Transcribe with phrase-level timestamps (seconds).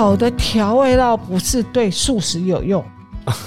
[0.00, 2.82] 好的调味料不是对素食有用，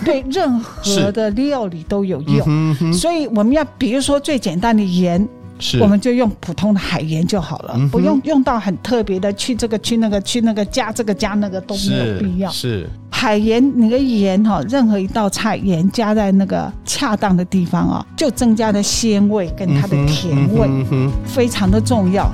[0.05, 2.45] 对任何的料理都有用。
[2.45, 5.27] 嗯、哼哼，所以我们要，比如说最简单的盐。
[5.59, 12.49] 是我们就用普通的海盐就好了，嗯、不用用到很特别的去这个去那个去那个加这个加那个都没有必要。
[12.49, 22.29] 是，是海盐，你的盐哈，任何一道菜盐加在那个恰当的地方啊，就增加了鲜味跟它的甜味，嗯嗯、非常的重要。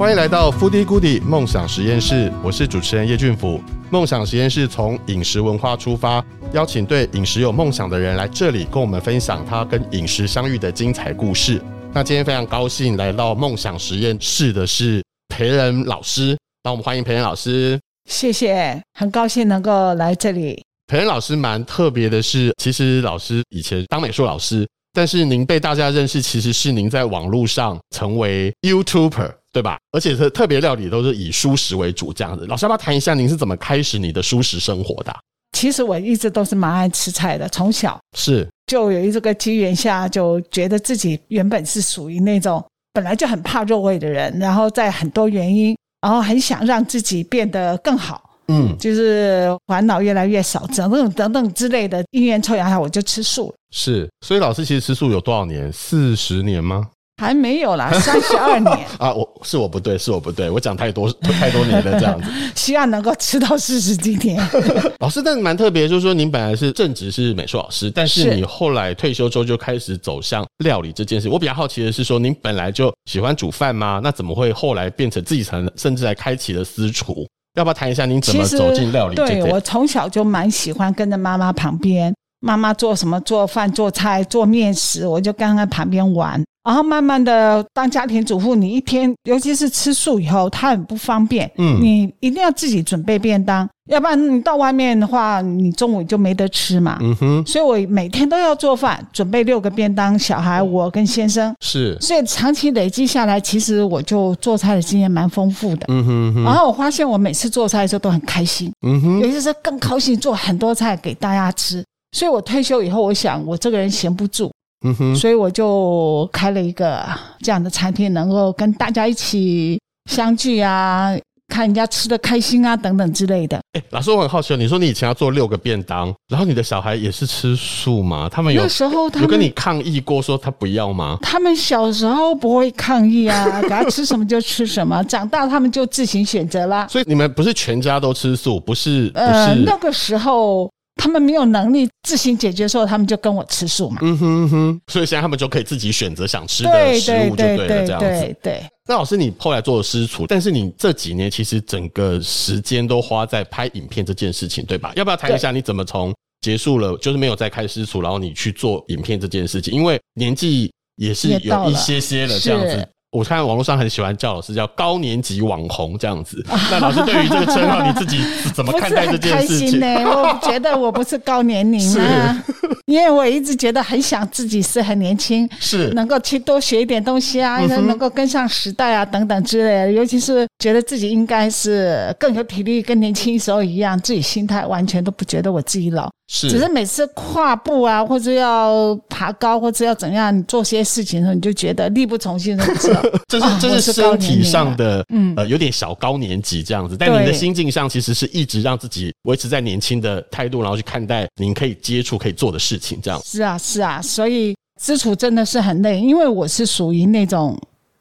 [0.00, 3.60] 欢迎来到 Foodie Goodie 梦想实验室，我是主持人叶俊甫。
[3.90, 11.60] 梦想实验室从饮食文化出发，邀请对饮食有梦想的人来这里跟我们分享他跟饮食相遇的精彩故事。
[11.92, 16.28] 那今天非常高兴来到梦想实验室的是培仁老师，
[16.62, 17.78] 让我们欢迎培仁老师。
[18.08, 20.64] 谢谢，很高兴能够来这里。
[20.86, 29.32] 培仁老师蛮特别的是，其实老师以前当美术老师，但是您被大家认识，其实是您在网络上成为 YouTuber。
[29.52, 29.78] 对吧？
[29.92, 32.46] 而且是特别料理都是以蔬食为主这样子。
[32.46, 35.18] 老师要不要谈一下您是怎么开始你的蔬食生活的啊？
[35.52, 53.54] 其实我一直都是蛮爱吃菜的，从小是就有一这个机缘下，就觉得自己原本是属于那种本来就很怕肉味的人，然后在很多原因，然后很想让自己变得更好，嗯，就是烦恼越来越少，等等等等之类的因缘凑巧下，我就吃素了。
[53.74, 55.70] 是，所以老师其实吃素有多少年？
[55.72, 56.88] 四十年吗？
[57.20, 59.12] 还没有啦， 三十二年啊！
[59.12, 62.30] 我是我不对，是我不对，我讲太多太多年了这样子。
[62.56, 64.42] 希望能够吃到四十几年。
[65.00, 71.28] 老师，但是蛮特别，就是说您本来是正职是美术老师，但是你后来退休之后就开始走向料理这件事。
[71.28, 74.00] 我比较好奇的是说，您本来就喜欢煮饭吗？
[74.02, 77.26] 那怎么会后来变成自己成，甚至还开启了私厨？
[77.58, 79.26] 要不要谈一下您怎么走进料理这？
[79.26, 86.42] 对，我从小就蛮喜欢跟着妈妈旁边，妈妈做什么做饭做菜做面食，我就跟在旁边玩。
[86.62, 91.50] 然后慢慢的当家庭主妇，你一天尤其是吃素以后，它很不方便。
[91.56, 96.98] 嗯，你一定要自己准备便当，要不然你到外面的话，你中午就没得吃嘛。
[97.00, 105.86] 嗯哼，所以我每天都要做饭，准备六个便当，小孩我跟先生是，所以长期累积下来，其实我就做菜的经验蛮丰富的。
[105.88, 108.70] 嗯哼，哼，然后我发现我每次做菜的时候都很开心。
[108.86, 111.82] 嗯哼，尤其是更高兴做很多菜给大家吃。
[112.12, 114.50] 所以我退休以后，我想我这个人闲不住。
[114.82, 117.04] 嗯哼，所以我就开了一个
[117.40, 119.78] 这样的餐厅，能够跟大家一起
[120.10, 121.14] 相聚啊，
[121.48, 123.60] 看人家吃的开心啊，等等之类的。
[123.74, 128.26] 哎，老师，我很好奇，你说你以前要做六个便当，然后你的小孩也是吃素吗？
[128.32, 131.18] 他们有那时候他跟你抗议过，说他不要吗？
[131.20, 136.86] 他们小时候不会抗议啊， 给他吃什么就吃什么，长大他们就自行选择啦。
[136.88, 139.10] 所以你们不是全家都吃素，不是？
[139.10, 140.70] 不是呃，那个时候。
[141.00, 143.98] 他们没有能力自行解决的时候，他们就跟我吃素嘛。
[144.02, 148.36] 嗯哼哼，所以现在他们就可以自己选择想吃的食物，就对了，这样子。
[148.42, 148.62] 对。
[148.86, 154.92] 那老师，你后来做了私厨，但是你这几年其实整个时间都花在拍影片这件事情，对吧？
[154.94, 156.12] 要不要谈一下你怎么从
[156.42, 159.72] 结束了，就是没有再开私厨，然后你去做影片这件事情？
[159.72, 162.86] 因为年纪也是有一些些了，这样子。
[163.12, 168.22] 我看网络上很喜欢叫老师叫高年级网红这样子，那老师对于这个称号你自己
[168.54, 169.80] 怎么看待这件事情？
[169.80, 170.06] 呢、欸？
[170.06, 172.44] 我觉得我不是高年龄啊，
[172.86, 179.92] 因为我一直觉得很想自己是很年轻，是能够去多学一点东西啊，能够跟上时代啊等等之类的。
[179.92, 186.08] 尤其是觉得自己应该是更有体力，跟年轻时候一样，自己心态完全都不觉得我自己老。
[186.32, 196.96] 是，只是每次跨步啊，或者要爬高，或者要怎样你做些事情的时候，你就觉得力不从心的时 候，这是这是身体上的，嗯呃，有点小高年级这样子。
[196.96, 203.20] 但您的心境上，其实是一直让自己维持在年轻的态度，然后去看待您可以接触、可以做的事情，这样。
[203.24, 207.58] 是啊，是啊，所以私厨真的是很累，因为我是属于那种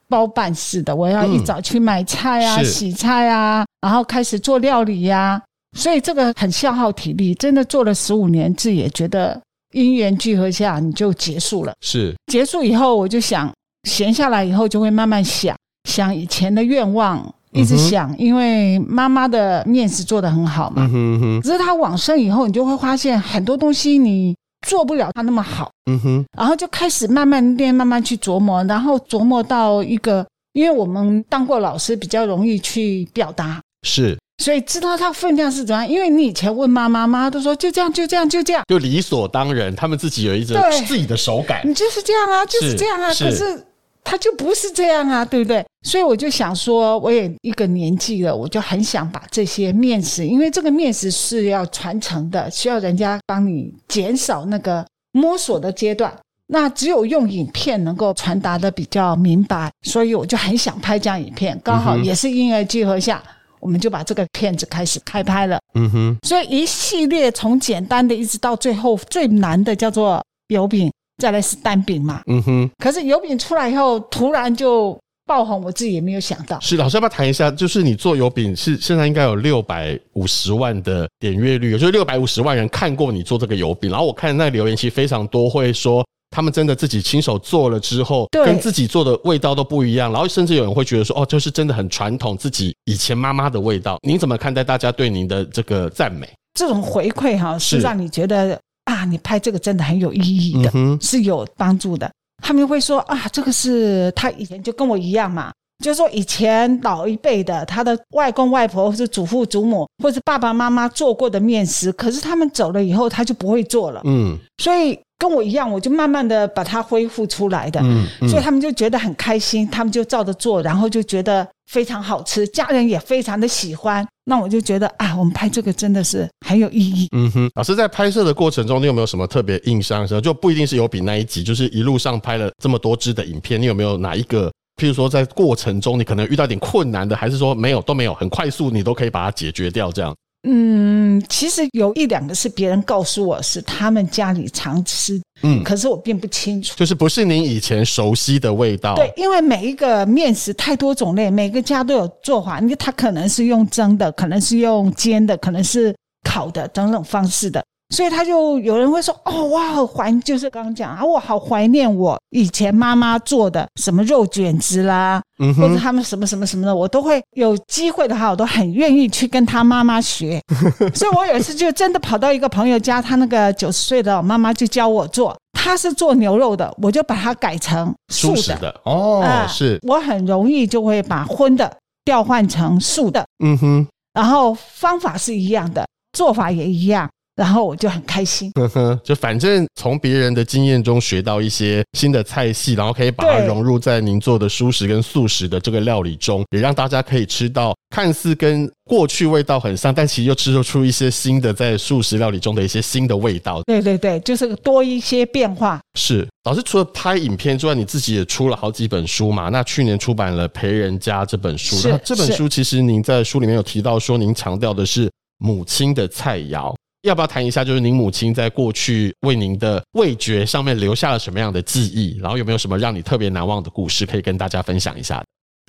[0.08, 5.42] 包办式的，我要一早去买菜啊、洗菜啊，然后开始做料理呀。
[5.78, 9.40] 所以这个很消耗体力，真的做了十五年，自己也觉得
[9.74, 11.74] 因缘聚合下，你就结束了。
[11.82, 13.54] 是结束以后，我就想
[13.90, 15.56] 闲下来以后，就会慢慢想
[15.90, 20.88] 想以前的愿望，一直想，因为妈妈的面食做得很好嘛。
[20.94, 21.42] 嗯哼。
[21.42, 24.36] 可是她往生以后，你就会发现很多东西你
[24.68, 25.72] 做不了她那么好。
[25.90, 26.26] 嗯哼。
[26.38, 33.60] 然后就开始慢慢练，慢慢去琢磨，然后琢磨到一个，因为我们当过老师，比较容易去表达。
[33.82, 34.18] 是。
[34.42, 39.76] 所以知道它分量是怎样，因为你以前问妈妈，妈妈都说就这样，就这样，就这样，就理所当然。
[39.76, 40.58] 他们自己有一种
[40.88, 43.12] 自己的手感，你就是这样啊，就是这样啊。
[43.14, 43.66] 是可是
[44.10, 45.64] 他就不是这样啊，对不对？
[45.84, 56.12] 所以我就想说，我也一个年纪了，我就很想把这些面食，因为这个面食是要传承的，需要人家帮你减少那个摸索的阶段。
[56.48, 61.56] 那只有用影片能够传达的比较明白，所以我就很想拍这样影片。
[61.64, 63.22] 刚好也是因缘聚合下，
[63.60, 65.60] 我们就把这个片子开始开拍了。
[65.76, 72.22] 嗯哼，所以一系列从简单的一直到最后最难的叫做油饼，再来是蛋饼嘛。
[72.26, 74.98] 嗯哼，可是油饼出来以后，突然就。
[75.30, 76.60] 爆红，我自己也没有想到。
[76.60, 77.52] 是老师，要不要谈一下？
[77.52, 83.92] 就是你做油饼，是现在应该有六百五十万的点阅率，就是六百五十万人看过你做这个油饼。
[83.92, 90.12] 然后我看那留言其实非常多，会说他们真的自己亲手做了之后，跟自己做的味道都不一样。
[90.12, 94.00] 然后甚至有人会觉得说，哦，就是真的很传统，自己以前妈妈的味道。
[94.02, 96.28] 您怎么看待大家对您的这个赞美？
[96.56, 98.60] 这种回馈哈，是让你觉得
[99.00, 102.10] 啊，你拍这个真的很有意义的，嗯、是有帮助的。
[102.44, 105.52] 他们会说啊，这个是他以前就跟我一样嘛，
[105.84, 121.48] 就是说以前老一辈的他的外公外婆或是祖父祖母或是爸爸妈妈做过的面食，可是他们走了以后他就不会做了，嗯，所以跟我一样，我就慢慢的把它恢复出来的，嗯，嗯，所以他们就觉得很开心，他们就照着做，然后就觉得。
[121.70, 124.06] 非常好吃，家人也非常的喜欢。
[124.26, 127.08] 那我就觉得啊，我们拍这个真的是很有意义。
[127.16, 130.20] 嗯哼，老师在拍摄的过程中，你有没有什么特别印象的时候？
[130.22, 134.52] 就不一定是有比那一集，就是一路上拍了这么多支的影片，你有没有哪一个？
[134.82, 140.16] 譬如说在过程中你可能遇到点困难的，还是说没有都没有，很快速你都可以把它解决掉这样？
[140.44, 148.96] 嗯，其实有一两个是别人告诉我是他们家里常吃，嗯，可是我并不清楚，就是不是您以前熟悉的味道。
[148.96, 155.94] 对，因为每一个面食太多种类，每个家都有做法，因为它可能是用蒸的，可能是用煎的，可能是
[156.24, 157.62] 烤的，等等方式的。
[157.90, 170.40] 所以他就有人会说：“哦，我好怀，就是刚刚讲啊，我好怀念我以前妈妈做的什么肉卷子啦，嗯，或者他们什么什么什么的，我都会有机会的话，我都很愿意去跟他妈妈学。
[170.94, 178.82] 所以我有一次就真的跑到一个朋友家，他那个九十岁的老妈妈就教我做，他是做牛肉的，我就把它改成素的，的。
[178.84, 179.80] 哦，呃，是。
[179.88, 181.76] 我很容易就会把荤的
[182.06, 187.10] 调换成素的，嗯哼，然后方法是一样的，做法也一样。”
[187.40, 203.62] 然后我就很开心，呵呵，就反正从别人的经验中学到一些新的菜系，然后可以把它融入在您做的蔬食跟素食的这个料理中，也让大家可以吃到看似跟过去味道很像，但其实又吃出一些新的在素食料理中的一些新的味道。
[203.66, 205.80] 对对对，就是多一些变化。
[205.98, 209.48] 是老师除了拍影片之外，你自己也出了好几本书嘛？
[209.48, 216.76] 那去年出版了《陪人家》这本书，那这本书其实您在书里面有提到说，您强调的是母亲的菜肴。
[217.04, 222.18] 要不要谈一下，就是您母亲在过去为您的味觉上面留下了什么样的记忆？
[222.20, 225.24] 然后有没有什么让你特别难忘的故事可以跟大家分享一下？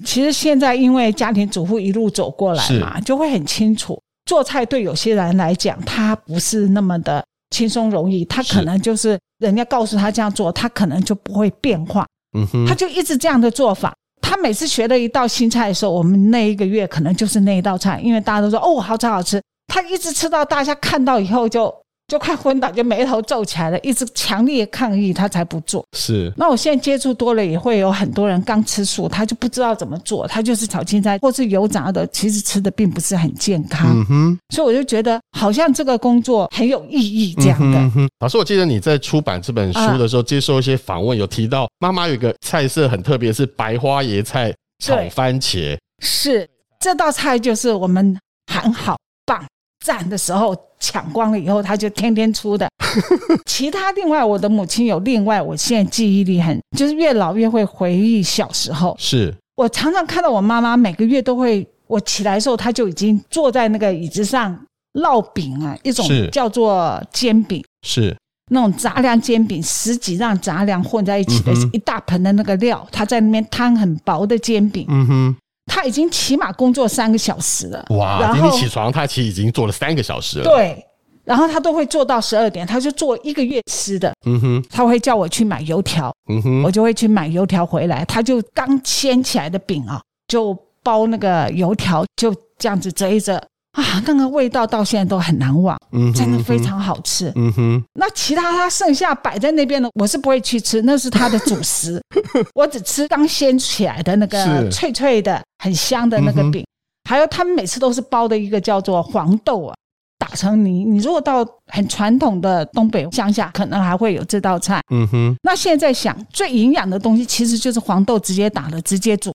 [0.05, 8.25] 其实现在因为家庭主妇一路走过来嘛，就会很清楚，做菜对有些人来讲，他不是那么的轻松容易。
[8.25, 12.07] 他可能就是人家告诉他这样做，他可能就不会变化。
[12.37, 13.95] 嗯哼，他就一直这样的做法。
[14.23, 19.41] 他每次学了一道新菜的时候，我们那一个月可能就是那一道菜，因为大家都说哦，好吃好吃。
[19.71, 21.73] 他一直吃到大家看到以后就
[22.09, 25.87] 就快昏倒，就眉头皱起来了，一直强烈抗议，他才不做。
[25.97, 26.33] 是。
[26.37, 33.89] 那我现在接触多了，也会有很多人刚吃素，他就不知道怎么做，他就是炒青菜或是油炸的，其实吃的并不是很健康。
[33.95, 34.39] 嗯哼。
[34.53, 37.79] 所以我就觉得好像这个工作很有意义这样的。
[37.79, 38.09] 嗯哼。
[38.19, 45.79] 老师，我记得你在出版这本书的时候，接受一些访问，有提到妈妈有一个菜色很特别，是白花椰菜炒番茄。
[46.03, 46.49] 是
[46.81, 48.19] 这道菜就是我们
[48.53, 49.47] 很好棒。
[49.85, 52.69] 赞的时候抢光了以后，他就天天出的。
[53.47, 58.97] 其他另外，我的母亲有另外，我现在记忆力很，就是越老越会回忆小时候。
[58.99, 64.59] 是我常常看到我妈妈每个月都会，我起来的时候，她就已经坐在那个椅子上
[64.95, 68.17] 烙饼啊，一种叫做煎饼，是
[68.51, 74.85] 那种杂粮煎饼，十几样杂粮混在一起的一大盆的那个料，她在那边摊很薄的煎饼。
[74.89, 75.37] 嗯哼。
[75.73, 77.87] 他已经起码工作三个小时了。
[77.91, 78.19] 哇！
[78.21, 80.45] 然后今天起床，他其实已经做了三个小时了。
[80.45, 80.85] 对，
[81.25, 84.13] 然后他都会做到十二点，他就做一个月吃的。
[84.27, 86.13] 嗯哼，他会叫我去买油条。
[86.29, 88.05] 嗯哼，我就会去买油条回来。
[88.05, 93.41] 他就刚掀起来的饼啊，就包那个油条，就这样子折一折。
[93.73, 97.33] 啊，那个味道到现在都很难忘，嗯，真的非常好吃。
[97.37, 102.03] 嗯哼，那其他它剩下摆在那边的，我是不会去吃，那是它的主食。
[102.55, 106.65] 我只吃刚掀起来的那个脆脆的、很香的那个饼。
[107.09, 109.75] 还有他们每次都是包的一个叫做黄豆啊，
[110.19, 110.85] 打成泥。
[110.85, 114.81] 你如果到很传统的东北乡下，可能还会有这道菜。
[114.91, 119.33] 嗯哼，那现在想最营养的东西其实就是黄豆直接打了，直接煮。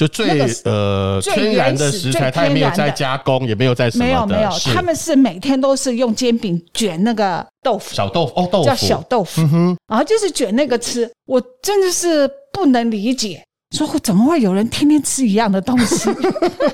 [0.00, 13.44] 就最、那個、呃天然的食材，它也没有在加工，也没有在什么没有没有，他们是每天都是用煎饼卷那个豆腐，小豆腐哦，豆腐叫小豆腐，嗯哼，然后就是卷那个吃，我真的是不能理解。
[13.76, 16.10] 说怎么会有人天天吃一样的东西？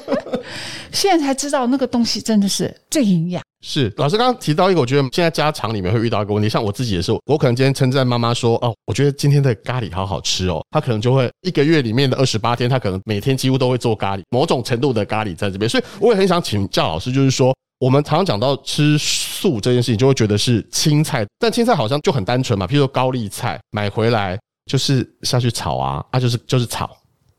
[0.93, 3.43] 现在才知道那个东西真的是最营养。
[3.61, 15.69] 是老师刚刚提到一个，我觉得现在家常里面会遇到一个问题，像我自己也是，我可能今天称赞妈妈说：“哦，我觉得今天的咖喱好好吃哦。”她可能就会一个月里面的二十八天，她可能每天几乎都会做咖喱，某种程度的咖喱在这边。
[15.69, 24.38] 所以我也很想请教老师，就是说我们常常讲到吃素这件事情，就会觉得是青菜，但青菜好像就很单纯嘛，譬如说高丽菜买回来。
[24.66, 26.90] 就是下去炒啊，啊，就是就是炒，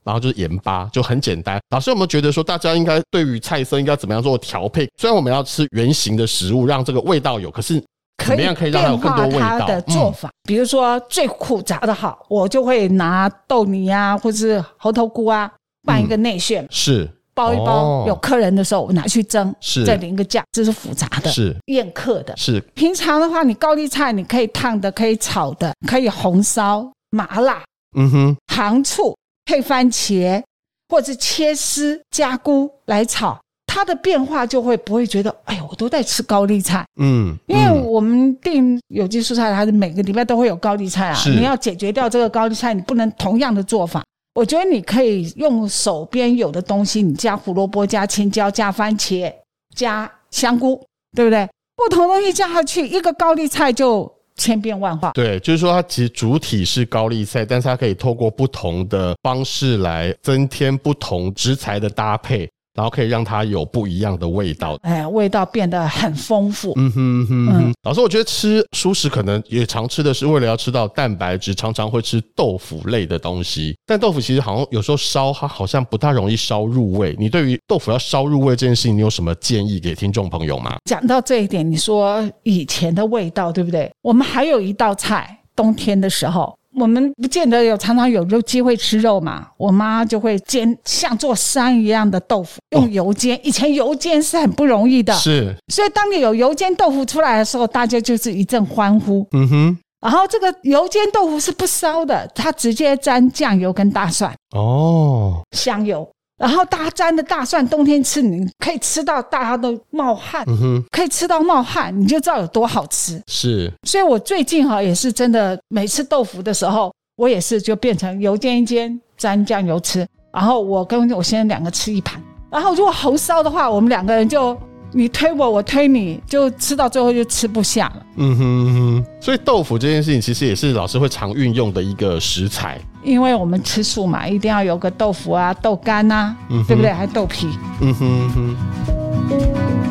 [0.03, 1.60] 然后就是盐巴，就很简单。
[1.69, 4.89] 老师有没有觉得说，大家应该对于菜色应该怎么样做调配？
[4.98, 7.84] 虽然我们要吃原型的食物，让这个味道有，可是
[8.25, 9.67] 怎么样可以让它有更多味道？
[9.67, 15.51] 的做法，嗯、比如说最复杂的好，我就会拿豆泥啊，或是猴头菇啊，
[15.86, 17.65] 拌一个内馅，嗯、是包一包。
[17.65, 22.36] 哦、有客人的时候，我拿去蒸，是再淋个酱，这是复杂的，是宴客的。
[22.38, 26.89] 是平常的话，你高丽菜你可以烫的，可以炒的，可以红烧。
[27.10, 27.64] 麻辣，
[27.98, 30.44] 嗯哼，糖醋配番茄，
[30.90, 44.04] 或者切丝加菇来炒，它的变化就会不会觉得，哎呦，我都在吃高丽菜，嗯，因为我们订有机蔬菜，它是每个礼拜都会有高丽菜啊，你要解决掉这个高丽菜，你不能同样的做法。
[44.36, 49.34] 我觉得你可以用手边有的东西，你加胡萝卜、加青椒、加番茄、
[49.76, 50.84] 加香菇，
[51.16, 51.48] 对不对？
[51.76, 54.16] 不同东西加下去，一个高丽菜就。
[54.38, 62.48] 千变万化，对，就是说它其实主体是高丽菜，但是它可以透过不同的方式来增添不同食材的搭配。
[62.77, 66.74] 然后可以让它有不一样的味道，哎，味道变得很丰富。
[66.75, 67.63] 嗯哼哼哼。
[67.63, 73.75] 嗯、老师，我觉得吃素食可能也常吃的是为了要吃到蛋白质，常常会吃豆腐类的东西。
[73.88, 77.15] 但豆腐其实好像有时候烧它好像不大容易烧入味。
[77.17, 80.77] 你对于豆腐要烧入味这件事情，你有什么建议给听众朋友吗？
[80.86, 83.91] 讲到这一点，你说以前的味道对不对？
[84.03, 86.55] 我们还有一道菜，冬天的时候。
[86.79, 93.36] 我们不见得有常常有肉机会吃肉嘛，我妈就会煎像做山一样的豆腐，用油煎。
[93.36, 95.55] 哦、以前油煎是很不容易的，是。
[95.74, 99.27] 所以当你有油煎豆腐出来的时候，大家就是一阵欢呼。
[99.31, 99.77] 嗯哼。
[100.00, 104.31] 然后这个油煎豆腐是不烧的，它直接沾酱油跟大蒜。
[104.55, 105.41] 哦。
[105.51, 106.07] 香油。
[106.38, 113.22] 然后大家沾的大蒜，冬天吃你可以吃到大家都冒汗，嗯哼，可以吃到冒汗，你就知道有多好吃。
[113.27, 120.06] 是，所以我最近哈也是真的，每次豆腐的时候，我也是就变成油煎一煎，沾酱油吃。
[120.32, 122.22] 然后我跟我先生两个吃一盘。
[122.51, 124.58] 然后如果红烧的话，我们两个人就。
[124.91, 128.06] 你推我，我推你，就吃到最后就吃不下了。
[128.15, 132.79] 嗯哼哼，所以豆腐这件事情其实也是老师会常运用的一个食材。
[133.03, 136.91] 因为我们吃素嘛，一定要有个豆腐啊、豆干啊，嗯、对不对？
[136.91, 137.48] 还豆皮。
[137.82, 139.87] 嗯哼哼。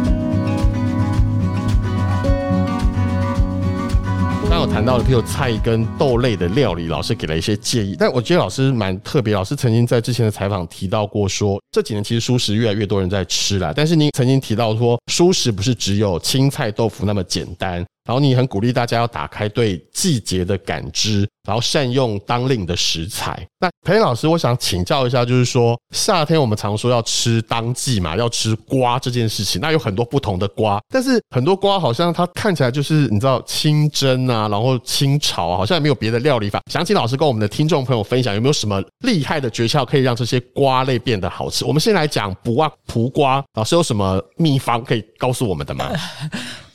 [4.67, 7.97] 谈到了，譬如菜跟豆类的料理，老师给了一些建议。
[7.99, 13.73] 但我觉得老师蛮特别，老师曾经在之前的采访提到过说，说这几年其实蔬食越来越多人在吃啦。
[13.75, 17.85] 但是您曾经提到说，蔬食不是只有青菜、豆腐那么简单。
[18.07, 23.47] 然后你很鼓励大家要打开对季节的感知，然后善用当令的食材。
[23.59, 36.61] 那培老师，我想请教一下，就是说夏天我们常说要吃当季嘛，要吃瓜这件事情，那有很多不同的瓜，但是很多瓜好像它看起来就是你知道清蒸啊，然后清炒啊，好像也没有别的料理法。
[36.71, 41.65] 想请老师跟我们的听众朋友分享，有没有什么厉害的诀窍可以让这些瓜类变得好吃？
[41.65, 45.91] 我们先来讲不啊蒲瓜，老师有什么秘方可以告诉我们的吗？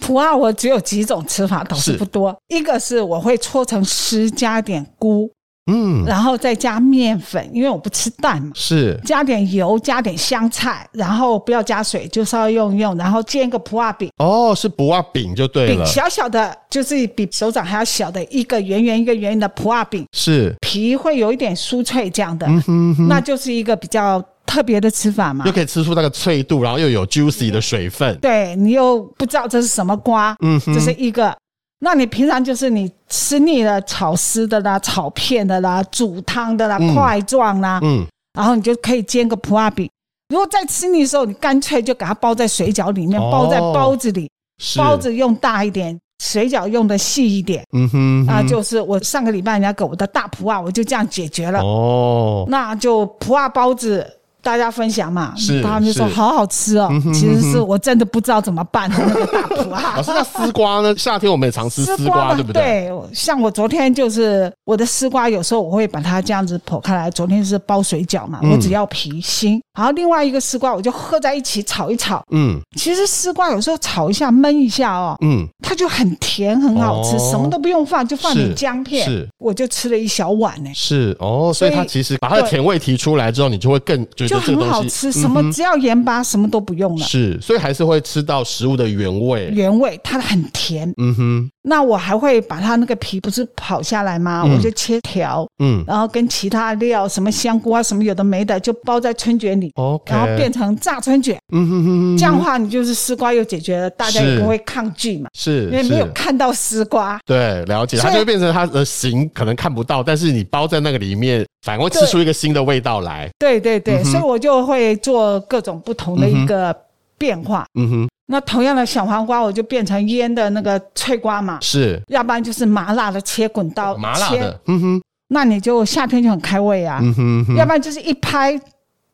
[0.01, 2.35] 卜啊，我只有几种吃法，倒是不多。
[2.49, 5.29] 一个是我会搓成丝，加点菇，
[5.71, 8.51] 嗯，然后再加面粉，因为我不吃蛋嘛。
[8.55, 14.09] 是，加点油，加点香菜，然后不要加水，就稍微用一用，然后煎一个普洱饼。
[14.17, 15.75] 哦，是普洱饼就对了。
[15.75, 20.05] 饼小小的，就是比手掌还要小的一个圆圆一个圆圆的普洱饼。
[20.11, 24.21] 是，皮会有一点酥脆这样的，嗯哼哼，那就是一个比较。
[24.45, 28.17] 特别的吃法嘛，又可以吃出那个脆度，然后又有 juicy 的水分。
[28.19, 31.35] 对，你又不知道这是什么瓜，嗯哼，这是一个。
[31.83, 39.89] 那你平常就是你吃腻了炒丝的啦、炒片的啦、煮汤的啦、嗯、块状啦，嗯，然后你就可以煎个卜啊饼。
[40.29, 44.29] 如果在吃腻的时候，你干脆就给它包在水饺里面，哦、包在包子里，
[44.61, 47.63] 是包子用大一点，水饺用的细一点。
[47.73, 51.61] 嗯哼，那就是我上个礼拜人家给我的大普啊，我就这样解决了。
[51.61, 54.05] 哦，那就普啊包子。
[54.41, 56.89] 大家分享嘛，是他们就说好好吃哦。
[57.13, 59.93] 其实是我真的不知道怎么办的那个大补啊。
[59.97, 60.95] 老师，那丝瓜呢？
[60.97, 62.61] 夏天我们也常吃丝瓜，对不对？
[62.61, 67.09] 对，像我昨天就是我的丝瓜，有时候我会把它这样子剖开来。
[67.11, 69.61] 昨天是包水饺嘛，我只要皮心。
[69.77, 72.21] 然后另外一个丝瓜，我就合在一起炒一炒。
[72.31, 80.69] 嗯，其实丝瓜有时候炒一下焖一下哦，嗯，它就很甜很好吃，什么都不用放，就放点姜片，是，我就吃了一小碗呢。
[80.73, 85.11] 是哦，所以它其实把它的甜味提出来之后，你就会更觉得就很好吃。
[85.11, 87.05] 什么只要盐巴，什么都不用了。
[87.05, 89.51] 是，所以还是会吃到食物的原味。
[89.53, 90.91] 原味，它很甜。
[90.97, 91.49] 嗯哼。
[91.63, 94.43] 那我还会把它那个皮不是跑下来吗？
[94.43, 95.47] 我就切条。
[95.61, 95.83] 嗯。
[95.85, 99.71] 然后跟其他料，什么香菇啊，什么有的没的，就包在春卷里。
[99.75, 100.13] OK。
[100.13, 101.37] 然后变成炸春卷。
[101.53, 102.17] 嗯哼哼。
[102.17, 105.29] 这样的话，你就是丝瓜又解决了，大家也不会抗拒嘛。
[105.37, 105.65] 是。
[105.65, 107.19] 因为没有看到丝瓜。
[107.25, 107.97] 对，了解。
[107.97, 113.29] 它就会变成它的形可能看不到，但是你包在那个里面，反而会吃出一个新的味道来。
[113.39, 116.75] 对对对，所以我就会做各种不同的一个
[117.17, 117.65] 变化。
[117.75, 121.59] 嗯哼，那同样的小黄瓜，我就变成腌的那个脆瓜嘛。
[121.61, 124.59] 是，要不然就是麻辣的切滚刀，麻辣的。
[124.65, 126.99] 嗯哼，那你就夏天就很开胃啊。
[127.01, 127.13] 嗯
[127.45, 128.59] 哼，要不然就是一拍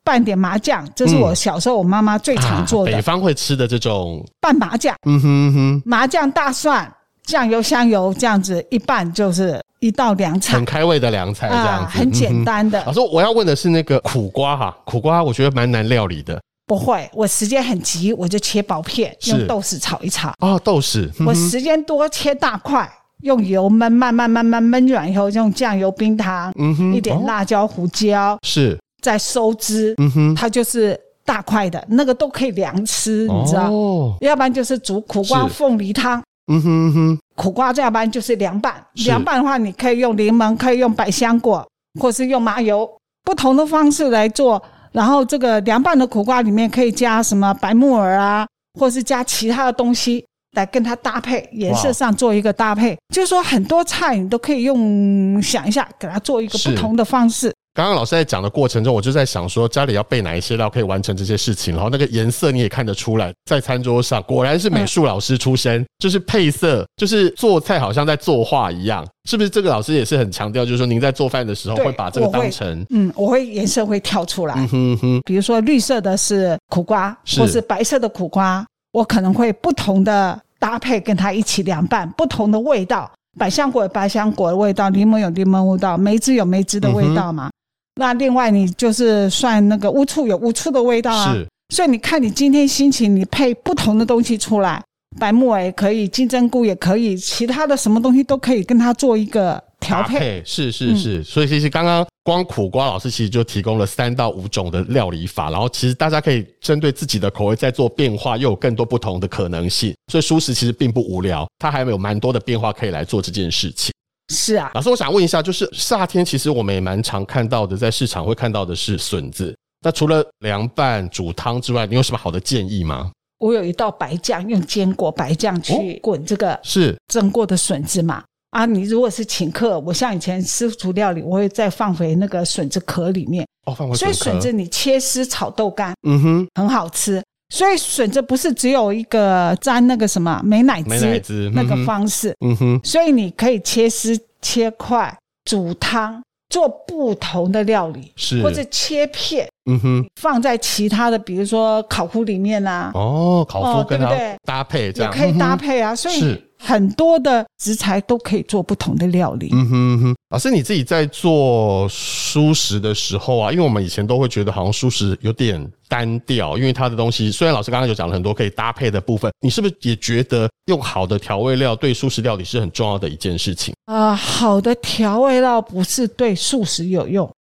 [0.04, 2.92] 拌点麻酱，这是我小时候我妈妈最常做的。
[2.94, 4.96] 北方会吃的这种拌麻酱。
[5.06, 6.90] 嗯哼哼，麻酱、大蒜、
[7.26, 11.98] 酱油、香油这样子一拌，就是一道凉菜，很开胃的凉菜，这样子。
[11.98, 12.84] 很简单的。
[12.86, 16.40] 老师，我要问的是那个苦瓜哈，苦瓜我觉得蛮难料理的。
[16.66, 20.34] 不会，我时间很急，我就切薄片，用豆豉炒一炒。
[20.40, 21.10] 哦，豆豉。
[21.26, 22.90] 我时间多，切大块，
[23.22, 33.72] 用油焖，慢慢慢慢焖软以后，用酱油、冰糖，嗯哼，一点辣椒、胡椒，是，再收汁，嗯哼，它就是大块的，那个都可以凉吃，你知道？
[33.72, 41.66] 哦，要不然就是煮苦瓜凤梨汤，嗯哼哼，苦瓜这样，要不然就是凉拌，凉拌的话，你可以用柠檬，可以用百香果，
[42.02, 42.90] 或是用麻油，
[43.24, 44.62] 不同的方式来做。
[44.92, 48.48] 然后这个凉拌的苦瓜里面可以加什么白木耳啊，
[48.80, 50.26] 或是加其他的东西
[50.56, 52.98] 来跟它搭配，颜色上做一个搭配。
[53.14, 57.54] 就是说很多菜你都可以用想一下，给它做一个不同的方式。
[57.78, 61.76] 刚刚老师在讲的过程中，我就在想说，家里要备哪一些料可以完成这些事情。
[61.76, 69.50] 然后那个颜色你也看得出来，在餐桌上果然是美术老师出身，嗯、就是配色，就是做菜好像在作画一样，是不是？
[69.50, 87.52] 这个老师也是很强调，就是说您在做饭的时候会把这个当成，嗯，我会颜色会跳出来，嗯哼哼，比如说绿色的是苦瓜，是或是白色的苦瓜，我可能会不同的搭配跟它一起凉拌，不同的味道，百香果有百香果的味道，柠檬有柠檬味道，梅子有梅子的味道嘛。
[87.98, 94.82] 嗯那另外你就是算那个乌醋有乌醋的味道啊，是，所以你看你今天心情，你配不同的东西出来，
[95.20, 100.44] 白木耳也可以，金针菇也可以，其他的什么东西都可以跟它做一个调配，配。
[100.46, 113.92] 是是是，嗯、所以其实刚刚光苦瓜老师其实就提供了三到五种的料理法，然后其实大家可以针对自己的口味再做变化，又有更多不同的可能性，所以蔬食其实并不无聊，它还有蛮多的变化可以来做这件事情。
[114.34, 119.56] 是啊，老师，我想问一下，就是夏天其实我们也蛮常看到的，在市场会看到的是笋子。
[119.82, 123.12] 那除了凉拌、煮汤之外，你有什么好的建议吗？
[123.40, 128.24] 我有一道白酱，用坚果白酱去滚这个是蒸过的笋子嘛？
[128.50, 133.46] 啊，你如果是请客，我像以前私厨料理，我会再放回那个笋子壳里面。
[133.66, 134.20] 哦，放回笋子。
[134.20, 137.24] 所以笋子你切丝炒豆干，嗯哼，很好吃。
[137.50, 148.42] 所以笋子不是只有一个沾那个什么美乃滋，那个方式，嗯哼，所以你可以切丝、切块、煮汤，做不同的料理，是。
[148.44, 154.12] 或者切片，嗯哼，放在其他的，比如说烤麸里面啊，哦，烤麸跟它
[154.44, 156.44] 搭配这样，也可以搭配啊，所以。
[156.60, 159.50] 很多的食材都可以做不同的料理。
[159.52, 173.74] 嗯哼哼，老师你自己在做蔬食的时候啊，因为我们以前都会觉得好像素食有点单调，因为它的东西虽然老师刚刚有讲了很多可以搭配的部分，你是不是也觉得用好的调味料对素食料理是很重要的一件事情？
[173.86, 177.32] 啊、呃，好的调味料不是对素食有用，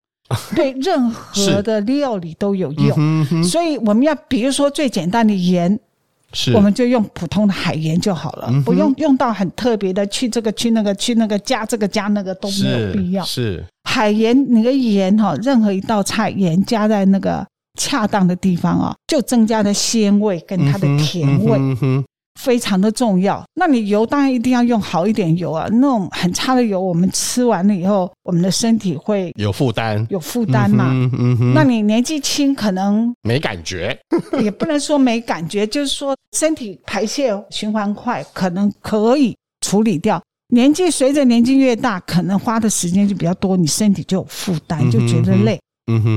[0.55, 2.94] 对任何的料理都有用。
[2.98, 5.79] 嗯、哼哼，所以我们要比如说最简单的盐。
[6.32, 13.24] 是，我们就用普通的海盐就好了，嗯、不用用到很特别的去这个去那个去那个加这个加那个都没有必要。
[13.84, 17.46] 海盐，你的盐哈，任何一道菜盐加在那个
[17.78, 21.58] 恰当的地方啊，就增加了鲜味跟它的甜味。
[22.37, 23.44] 非常的重要。
[23.55, 30.90] 那你油当然一定要用好一点油啊，那种很差的油，我们吃完了以后，我们的身体会有负担，有负担嘛。
[30.92, 31.55] 嗯哼，嗯哼。
[31.55, 33.99] 那你年纪轻，可能没感觉，
[34.40, 40.22] 也不能说没感觉，就是说身体排泄循环快，可能可以处理掉。
[40.49, 45.55] 年纪随着年纪越大，可能花的时间就比较多，你身体就有负担，就觉得累。
[45.55, 45.61] 嗯哼，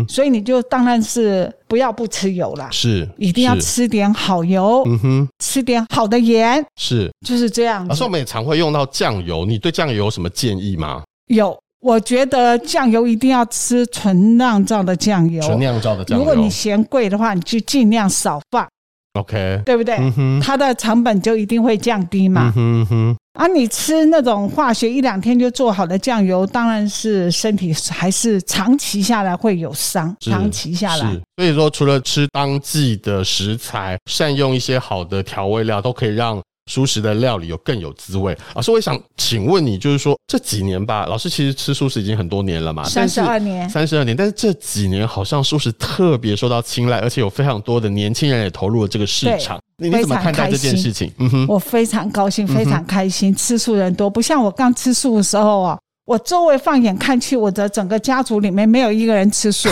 [0.07, 7.85] 所以你就当然是不要不吃油啦，是，一定要吃点好油，嗯哼，吃点好的盐，是，就是这样。
[7.89, 11.03] 而且，我们也常会用到酱油，你对酱油有什么建议吗？
[11.27, 16.23] 有，我觉得酱油一定要吃纯酿造的酱油，纯酿造的酱油。
[16.23, 18.67] 如果你嫌贵的话，你就尽量少放。
[19.13, 19.97] OK，对不对？
[20.17, 22.53] 嗯、它的成本就一定会降低嘛。
[22.55, 30.15] 嗯哼，啊，你吃那种化学一两天就做好的酱油，当然是身体还是长期下来会有伤。
[30.19, 36.39] 长期下来，所以说除了吃当季的食材，善用一些好的调味料，都可以让。
[36.69, 38.37] 蔬食的料理有更有滋味。
[38.53, 44.15] 老师，我也想请问你，就是说这几年吧，老师其实吃素食已经很多年了嘛，三十二年，三十二年。
[44.15, 49.59] 但是这几年好像素食特别受到青睐，而且有非常多的年轻人也投入了这个市场。
[49.77, 51.11] 你你怎么看待这件事情？
[51.17, 53.35] 嗯哼，我非常高兴，非常开心。
[53.35, 55.79] 吃素人多，不像我刚吃素的时候啊。
[56.09, 59.69] 我周围放眼看去，我的整个家族里面没有一个人吃素，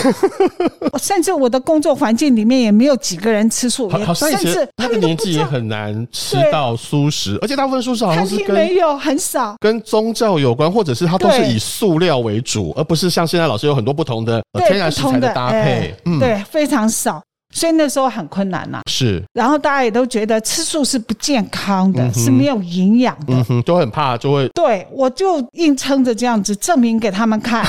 [1.02, 3.88] 甚至我的工作环境里面也没有几个人吃素。
[3.88, 15.92] 好像甚至那个年纪也很难吃到素食，而且大部分素食好像是跟没有很少跟宗教有关，或者是它都是以素料为主，而不是像现在老师有很多不同的天然食材的搭配。
[16.04, 17.20] 嗯，对，非常少。
[17.54, 19.22] 所以那时候很困难呐、啊，是。
[19.32, 24.48] 然后大家也都觉得吃素是不健康的，嗯、是没有营养的，嗯哼，都很怕就会。
[24.48, 27.66] 对，我就硬撑着这样子证明给他们看。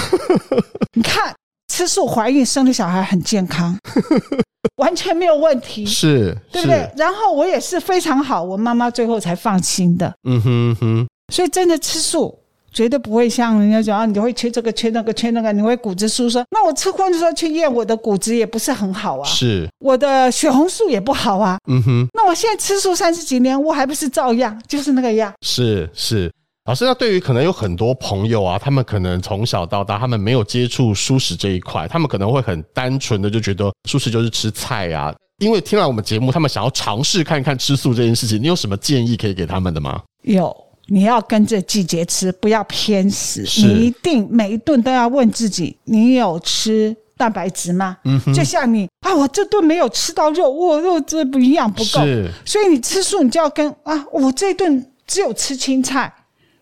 [0.95, 1.33] 你看，
[1.73, 3.77] 吃素怀孕生的小孩很健康，
[4.77, 6.91] 完全没有问题，是，对不对？
[6.97, 10.13] 然后我也是非常好，我妈妈最后才放心的。
[10.27, 11.07] 嗯哼哼。
[11.31, 12.38] 所以真的吃素。
[12.71, 16.43] 绝对不会像人家讲啊，你会缺这个缺那个缺那个，你会骨质疏松。
[16.51, 21.57] 那我吃荤的时候去验我的骨质也不是很好啊，是我的血红素也不好啊。
[21.67, 25.33] 嗯哼，那我现在吃素三十几年，我还不是照样，就是那个样。
[25.41, 26.31] 是是，
[26.65, 35.13] 老师，那对于可能有很多朋友啊，他们可能从小到大他们没有接触素食这一块，他们可能会很单纯的就觉得素食就是吃菜啊。
[35.39, 40.01] 因为听了我们节目，他们想要尝试看看吃素这件事情，你有什么建议可以给他们的吗？
[40.23, 40.55] 有。
[40.89, 43.45] 你要跟着季节吃，不要偏食。
[43.65, 47.97] 你一定每一顿都要问自己：你有吃蛋白质吗？
[48.05, 52.01] 嗯，就像你啊，我这顿没有吃到肉，我肉质不一样不够。
[52.03, 56.13] 是，所以你吃素，你就要跟啊，我这顿只有吃青菜，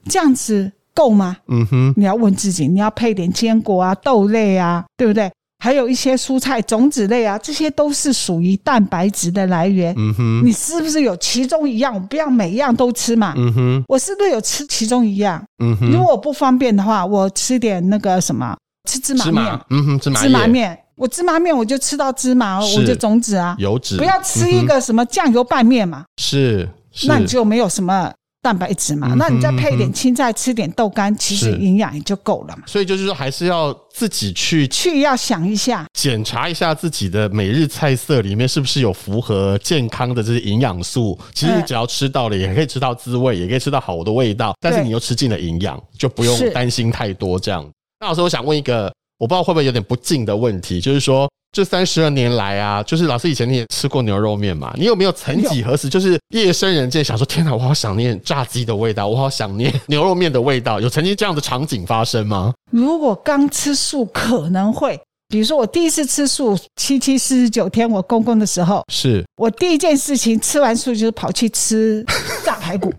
[0.09, 1.37] 这样子够吗？
[1.47, 5.31] 嗯哼，你要问自己，你要配点坚果啊、豆类啊，对不对？
[5.59, 9.93] 还有一些蔬菜、种子类啊，这些都是属于蛋白质的来源。
[9.97, 11.93] 嗯哼，你是不是有其中一样？
[11.95, 13.33] 我不要每一样都吃嘛。
[13.35, 15.43] 嗯哼，我是不是有吃其中一样？
[15.63, 18.55] 嗯哼，如果我不方便的话，我吃点那个什么，
[18.87, 19.59] 吃芝麻面。
[19.71, 23.97] 嗯哼，芝麻芝麻面，我芝麻面我就吃到芝麻，我就种子啊，油脂。
[23.97, 26.05] 不要吃一个什么酱油拌面嘛。
[26.21, 26.69] 是，
[27.07, 28.13] 那你就没有什么。
[28.47, 32.63] 蛋白质嘛，那你再配一点青菜，吃点豆干，其实营养也就够了嘛。
[32.65, 41.19] 所以就是说，还是要自己去去要想一下，检查一下自己的每日菜色里面是不是有符合健康的这些营养素。
[41.33, 47.69] 其实你只要吃到了，也可以吃到滋味，也可以吃到好的味道，但是你又吃进了营养，就不用担心太多这样。
[47.99, 51.29] 那老师，我想问一个，我不知道会不会有点不敬的问题，就是说。
[51.53, 54.71] 这三十二年来啊，就是老师以前你也吃过牛肉面嘛？
[54.77, 62.53] 你有没有曾几何时，就是夜深人静想说：“天哪，我好想念炸鸡的味道，我好想念 牛肉面的味道。”有曾经这样的场景发生吗？
[62.69, 64.99] 如果刚吃素，可能会。
[65.29, 72.05] 比如说，我第一次吃素七七四十九天，我公公的时候，是我第一件事情，吃完素就是跑去吃
[72.45, 72.93] 炸排骨，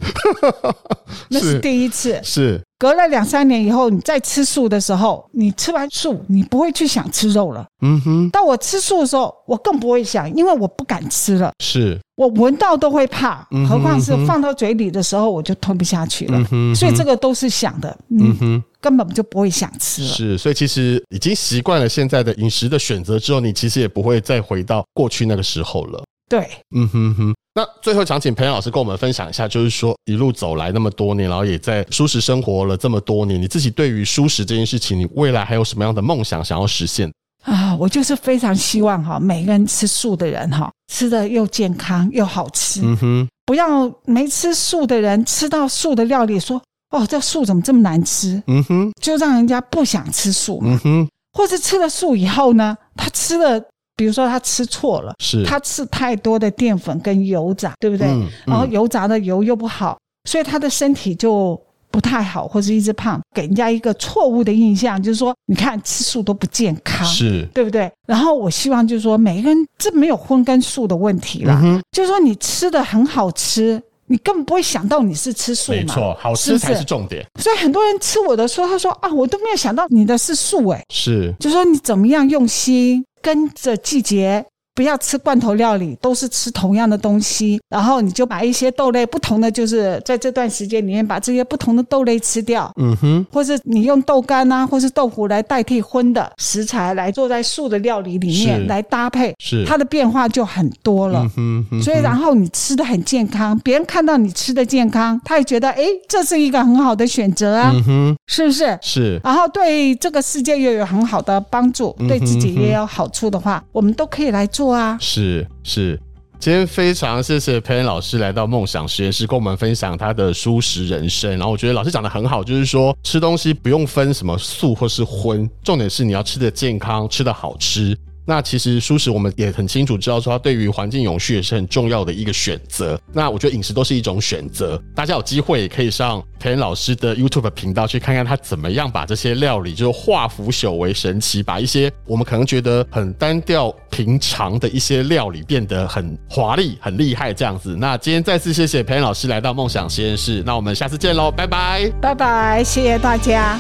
[1.30, 2.20] 那是第一次。
[2.22, 7.66] 是隔了两三年以后，你再吃素的时候，你吃完素，你不会去想吃肉了。
[7.82, 8.30] 嗯哼。
[8.30, 11.50] 到我吃素的时候，我更不会想，因为我不敢吃了。
[11.58, 16.44] 是我闻到都会怕，何况是放到嘴里的时候，我就吞不下去了。
[16.74, 17.96] 所以这个都是想的。
[18.10, 18.62] 嗯哼。
[18.80, 20.08] 根本就不会想吃了。
[20.08, 26.02] 是，所以其实已经习惯了现在的饮食的选择之后，你其实也不会再回到过去那个时候了。
[26.28, 27.34] 对，嗯哼哼。
[27.54, 37.10] 那最后想请培元老师跟我们分享一下，就是说一路走来那么多年，然后也在舒适生活了这么多年，你自己对于舒适这件事情，你未来还有什么样的梦想想要实现？
[37.44, 42.80] 啊，我就是非常希望哈，每个人吃素的人哈，吃的又健康又好吃。
[42.84, 46.62] 嗯哼，不要没吃素的人吃到素的料理说。
[46.90, 48.42] 哦，这素怎么这么难吃？
[48.46, 50.61] 嗯哼，就让人家不想吃素。
[50.64, 53.61] 嗯哼，或是吃了素以后呢，他吃了，
[53.94, 58.07] 比如说他吃错了，是他吃太多的淀粉跟油炸，对不对？
[58.09, 59.98] 嗯，然后油炸的油又不好，
[60.29, 67.90] 所以他的身体就不太好，或是一直胖，给人家一个错误的印象，就是说，你看吃素都不健康，是对不对？
[68.07, 73.83] 然后我希望就是说，每一个人这没有荤跟素的问题啦，嗯，就是说你吃的很好吃。
[74.08, 75.78] 你根本不会想到你是吃素嘛。
[75.78, 77.22] 没错，好吃才是重点。
[77.36, 84.44] 是是所以很多人吃我的时候，他说啊，我都没有想到你的是素哎，是，就说你怎么样用心跟着季节。
[84.78, 87.60] 不要吃罐头料理，都是吃同样的东西。
[87.68, 92.72] 然后你就把一些豆类不同的，就是在这段时间里面把这些不同的豆类吃掉。
[92.76, 101.28] 嗯哼，或是你用豆干啊，或是豆腐来代替荤的食材来做在素的料理里面来搭配，是它的变化就很多了。
[101.38, 107.72] 嗯哼，所以然后你吃的很健康，别人看到你吃的健康，他也觉得哎，这是一个很好的选择啊。
[107.74, 108.78] 嗯哼，是不是？
[108.80, 109.20] 是。
[109.24, 114.96] 然后对这个世界又有很好的帮助，对自己也有好处的话，我们都可以来做啊。
[115.00, 116.00] 是是，
[116.38, 121.31] 今天非常谢谢培恩老师来到梦想实验室，跟我们分享他的舒适人生。
[121.33, 127.96] 然后我觉得老师讲的很好，就是说吃东西不用分什么素或是荤，重点是你要吃的健康，吃的好吃。
[128.28, 133.00] 那其实蔬食我们也很清楚知道说，它对于环境永续也是很重要的一个选择。
[133.10, 147.74] 那我觉得饮食都是一种选择，大家有机会也可以上培恩老师的 YouTube 频道去看看他怎么样把这些料理就是化腐朽为神奇，把一些我们可能觉得很单调平常的一些料理变得很华丽、很厉害这样子。
[147.80, 153.58] 那今天再次谢谢培恩老师来到梦想实验室，那我们下次见喽，拜拜，拜拜，谢谢大家。